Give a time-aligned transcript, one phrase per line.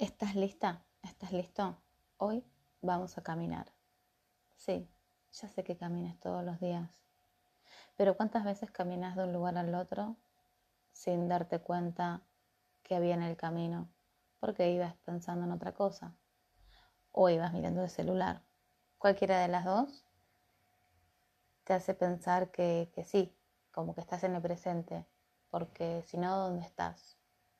[0.00, 0.82] ¿Estás lista?
[1.02, 1.76] ¿Estás listo?
[2.16, 2.42] Hoy
[2.80, 3.70] vamos a caminar.
[4.56, 4.88] Sí,
[5.30, 7.02] ya sé que caminas todos los días,
[7.98, 10.16] pero ¿cuántas veces caminas de un lugar al otro
[10.90, 12.22] sin darte cuenta
[12.82, 13.90] que había en el camino?
[14.38, 16.16] Porque ibas pensando en otra cosa
[17.12, 18.40] o ibas mirando el celular.
[18.96, 20.06] Cualquiera de las dos
[21.64, 23.36] te hace pensar que, que sí,
[23.70, 25.06] como que estás en el presente,
[25.50, 27.18] porque si no, ¿dónde estás?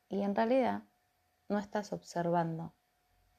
[0.09, 0.81] Y en realidad
[1.51, 2.73] no estás observando,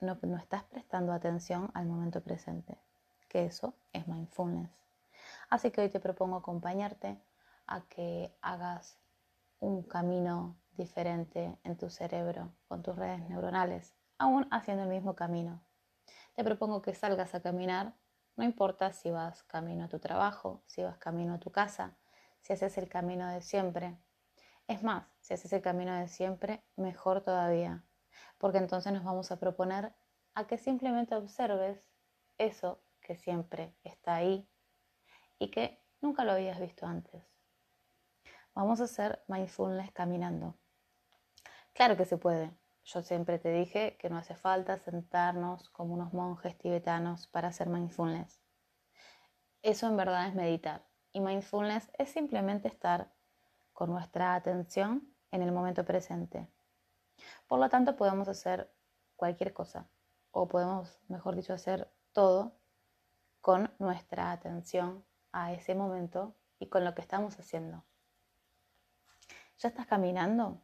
[0.00, 2.78] no, estás prestando atención al momento presente,
[3.26, 4.70] que eso es mindfulness.
[5.48, 7.18] Así que hoy te propongo acompañarte
[7.66, 8.98] a que hagas
[9.60, 15.62] un camino diferente en tu cerebro, con tus redes neuronales, aún haciendo el mismo camino.
[16.34, 17.94] Te propongo que salgas a caminar,
[18.36, 21.96] no importa si vas camino a tu trabajo, si vas camino a tu casa,
[22.42, 23.96] si haces el camino de siempre.
[24.68, 27.82] Es más, si haces el camino de siempre, mejor todavía,
[28.38, 29.94] porque entonces nos vamos a proponer
[30.34, 31.84] a que simplemente observes
[32.38, 34.48] eso que siempre está ahí
[35.38, 37.22] y que nunca lo habías visto antes.
[38.54, 40.56] Vamos a hacer mindfulness caminando.
[41.72, 42.50] Claro que se puede.
[42.84, 47.68] Yo siempre te dije que no hace falta sentarnos como unos monjes tibetanos para hacer
[47.68, 48.42] mindfulness.
[49.62, 50.84] Eso en verdad es meditar.
[51.12, 53.12] Y mindfulness es simplemente estar
[53.72, 56.48] con nuestra atención en el momento presente.
[57.46, 58.72] Por lo tanto, podemos hacer
[59.16, 59.88] cualquier cosa
[60.30, 62.52] o podemos, mejor dicho, hacer todo
[63.40, 67.84] con nuestra atención a ese momento y con lo que estamos haciendo.
[69.58, 70.60] ¿Ya estás caminando?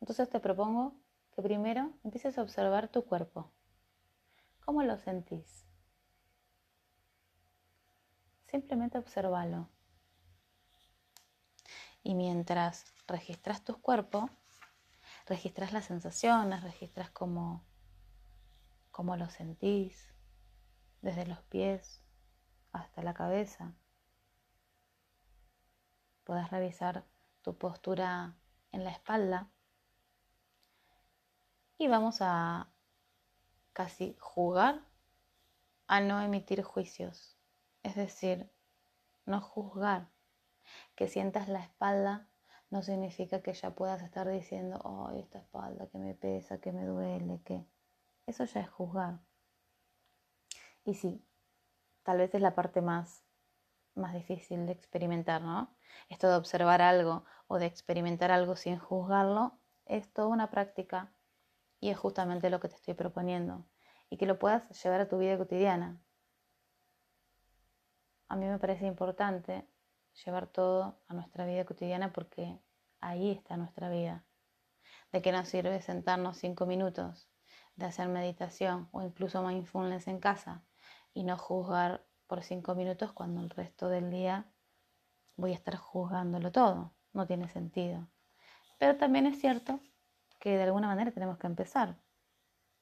[0.00, 0.94] Entonces te propongo
[1.34, 3.50] que primero empieces a observar tu cuerpo.
[4.64, 5.66] ¿Cómo lo sentís?
[8.46, 9.68] Simplemente observalo.
[12.02, 14.30] Y mientras registras tu cuerpo,
[15.30, 17.64] registras las sensaciones, registras cómo,
[18.90, 20.12] cómo lo sentís,
[21.02, 22.02] desde los pies
[22.72, 23.72] hasta la cabeza.
[26.24, 27.04] Puedes revisar
[27.42, 28.34] tu postura
[28.72, 29.48] en la espalda.
[31.78, 32.68] Y vamos a
[33.72, 34.80] casi jugar
[35.86, 37.38] a no emitir juicios,
[37.84, 38.50] es decir,
[39.26, 40.10] no juzgar,
[40.96, 42.26] que sientas la espalda
[42.70, 46.84] no significa que ya puedas estar diciendo, oh, esta espalda que me pesa, que me
[46.84, 47.66] duele, que
[48.26, 49.20] eso ya es juzgar.
[50.84, 51.24] Y sí,
[52.04, 53.24] tal vez es la parte más,
[53.94, 55.76] más difícil de experimentar, ¿no?
[56.08, 61.12] Esto de observar algo o de experimentar algo sin juzgarlo es toda una práctica
[61.80, 63.66] y es justamente lo que te estoy proponiendo
[64.08, 66.00] y que lo puedas llevar a tu vida cotidiana.
[68.28, 69.66] A mí me parece importante
[70.24, 72.58] llevar todo a nuestra vida cotidiana porque
[73.00, 74.24] ahí está nuestra vida.
[75.12, 77.28] ¿De qué nos sirve sentarnos cinco minutos,
[77.76, 80.62] de hacer meditación o incluso mindfulness en casa
[81.14, 84.46] y no juzgar por cinco minutos cuando el resto del día
[85.36, 86.92] voy a estar juzgándolo todo?
[87.12, 88.06] No tiene sentido.
[88.78, 89.80] Pero también es cierto
[90.38, 91.96] que de alguna manera tenemos que empezar.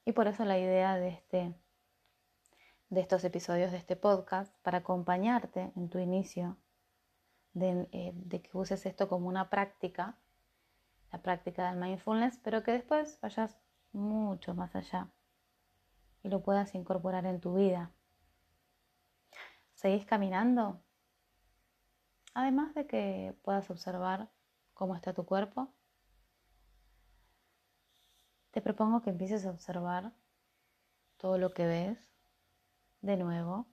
[0.05, 1.53] Y por eso la idea de este
[2.89, 6.57] de estos episodios de este podcast para acompañarte en tu inicio
[7.55, 10.17] eh, de, que uses esto como una práctica,
[11.11, 13.57] la práctica del mindfulness, pero que después vayas
[13.91, 15.09] mucho más allá
[16.23, 17.91] y lo puedas incorporar en tu vida.
[19.73, 20.81] ¿Seguís caminando?
[22.33, 24.29] Además de que puedas observar
[24.73, 25.73] cómo está tu cuerpo,
[28.51, 30.13] te propongo que empieces a observar
[31.17, 32.09] todo lo que ves
[33.01, 33.67] de nuevo,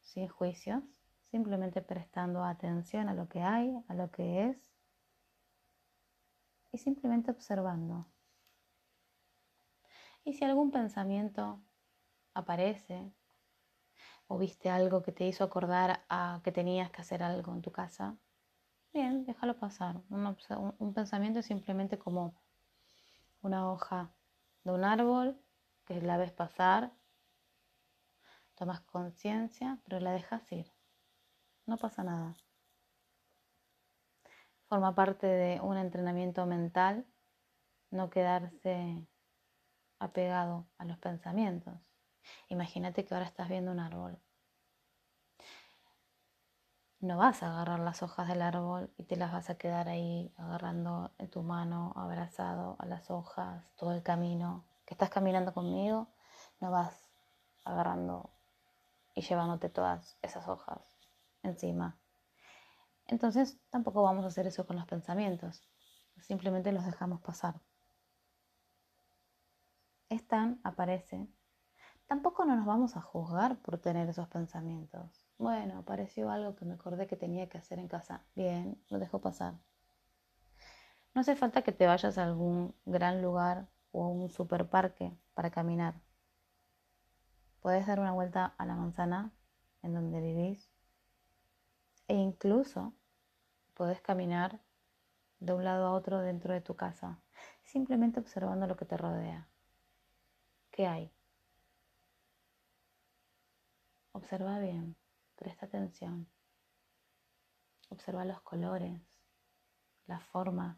[0.00, 0.82] sin juicios,
[1.32, 4.70] simplemente prestando atención a lo que hay, a lo que es
[6.70, 8.06] y simplemente observando.
[10.24, 11.62] Y si algún pensamiento
[12.34, 13.10] aparece
[14.26, 17.72] o viste algo que te hizo acordar a que tenías que hacer algo en tu
[17.72, 18.18] casa,
[18.92, 20.02] bien, déjalo pasar.
[20.10, 22.34] Un, pensamiento es simplemente como
[23.40, 24.12] una hoja
[24.64, 25.40] de un árbol
[25.86, 26.92] que la ves pasar,
[28.54, 30.70] tomas conciencia, pero la dejas ir
[31.66, 32.36] no pasa nada.
[34.66, 37.06] Forma parte de un entrenamiento mental
[37.90, 39.06] no quedarse
[39.98, 41.74] apegado a los pensamientos.
[42.48, 44.18] Imagínate que ahora estás viendo un árbol.
[47.00, 50.32] No vas a agarrar las hojas del árbol y te las vas a quedar ahí
[50.36, 54.64] agarrando en tu mano, abrazado a las hojas todo el camino.
[54.86, 56.08] Que estás caminando conmigo,
[56.60, 57.10] no vas
[57.64, 58.30] agarrando
[59.14, 60.91] y llevándote todas esas hojas
[61.42, 61.98] encima.
[63.06, 65.62] Entonces tampoco vamos a hacer eso con los pensamientos,
[66.20, 67.60] simplemente los dejamos pasar.
[70.08, 71.26] están, aparece.
[72.06, 75.26] Tampoco no nos vamos a juzgar por tener esos pensamientos.
[75.38, 78.24] Bueno, apareció algo que me acordé que tenía que hacer en casa.
[78.34, 79.54] Bien, lo dejo pasar.
[81.14, 85.50] No hace falta que te vayas a algún gran lugar o a un superparque para
[85.50, 85.94] caminar.
[87.60, 89.32] Puedes dar una vuelta a la manzana
[89.82, 90.71] en donde vivís
[92.12, 92.92] e incluso
[93.72, 94.60] puedes caminar
[95.40, 97.22] de un lado a otro dentro de tu casa,
[97.64, 99.48] simplemente observando lo que te rodea.
[100.70, 101.10] ¿Qué hay?
[104.12, 104.94] Observa bien,
[105.36, 106.28] presta atención.
[107.88, 109.00] Observa los colores,
[110.06, 110.76] las formas.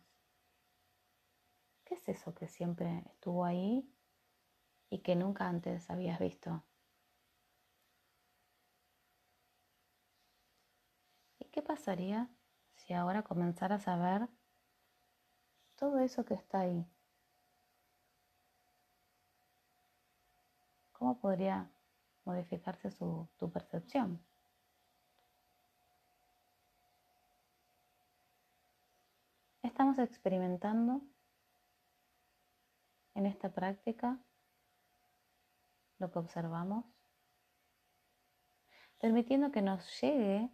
[1.85, 3.93] ¿Qué es eso que siempre estuvo ahí
[4.89, 6.63] y que nunca antes habías visto?
[11.55, 12.29] Qué pasaría
[12.75, 14.29] si ahora comenzaras a ver
[15.77, 16.85] todo eso que está ahí?
[20.91, 21.71] ¿Cómo podría
[22.25, 24.21] modificarse su, tu percepción?
[29.63, 31.03] Estamos experimentando
[33.15, 34.19] en esta práctica
[36.01, 36.85] lo que observamos,
[38.99, 40.51] permitiendo que nos llegue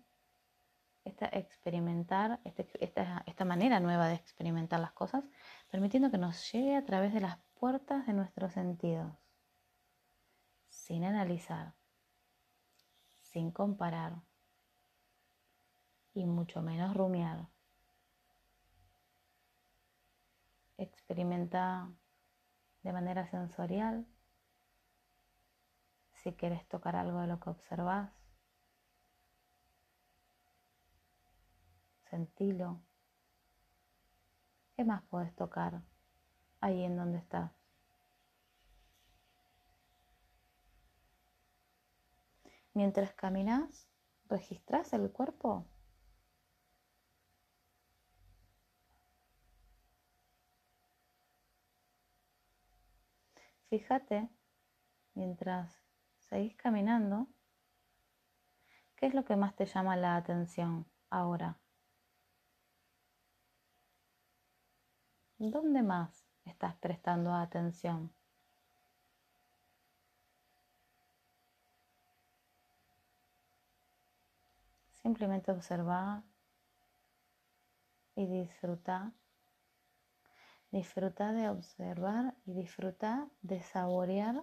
[1.05, 5.25] esta experimentar, este, esta, esta manera nueva de experimentar las cosas,
[5.71, 9.15] permitiendo que nos llegue a través de las puertas de nuestros sentidos
[10.69, 11.75] sin analizar,
[13.21, 14.23] sin comparar
[16.15, 17.49] y mucho menos rumiar.
[20.79, 21.91] Experimenta
[22.83, 24.07] de manera sensorial
[26.15, 28.11] si quieres tocar algo de lo que observas.
[32.11, 32.81] Sentilo.
[34.75, 35.81] ¿Qué más puedes tocar
[36.61, 37.53] ahí en donde estás?
[42.75, 43.87] Mientras caminas,
[44.29, 45.65] registras el cuerpo.
[53.69, 54.29] Fíjate,
[55.15, 55.81] mientras
[56.19, 57.29] seguís caminando,
[58.97, 61.60] ¿qué es lo que más te llama la atención ahora?
[65.43, 68.13] ¿Dónde más estás prestando atención?
[74.93, 76.25] Simplemente observar
[78.17, 79.13] y disfrutar.
[80.73, 84.43] Disfruta de observar y disfruta de saborear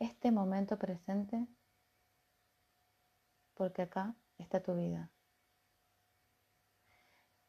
[0.00, 1.46] este momento presente
[3.54, 5.12] porque acá está tu vida.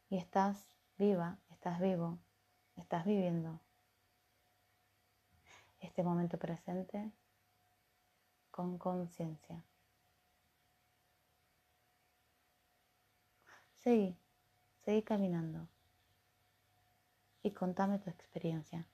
[0.08, 0.72] Y estás
[1.02, 2.20] viva, estás vivo,
[2.76, 3.58] estás viviendo
[5.80, 7.10] este momento presente
[8.52, 9.64] con conciencia.
[13.78, 14.16] Seguí,
[14.84, 15.66] seguí caminando
[17.42, 18.86] y contame tu experiencia.